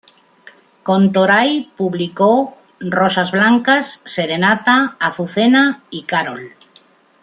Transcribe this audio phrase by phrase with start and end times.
[0.81, 6.55] Con Toray, publicó "Rosas Blancas", "Serenata," "Azucena" y "Carol".